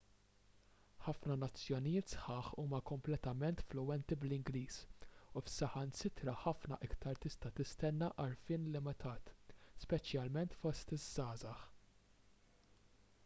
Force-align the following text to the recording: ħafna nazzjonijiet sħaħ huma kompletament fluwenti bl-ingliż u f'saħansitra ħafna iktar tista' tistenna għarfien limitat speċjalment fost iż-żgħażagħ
ħafna 1.07 1.33
nazzjonijiet 1.41 2.13
sħaħ 2.13 2.47
huma 2.61 2.77
kompletament 2.91 3.59
fluwenti 3.73 4.15
bl-ingliż 4.23 4.77
u 5.09 5.43
f'saħansitra 5.49 6.35
ħafna 6.45 6.79
iktar 6.87 7.21
tista' 7.27 7.51
tistenna 7.61 8.09
għarfien 8.25 8.65
limitat 8.77 9.31
speċjalment 9.85 10.57
fost 10.65 10.95
iż-żgħażagħ 10.99 11.69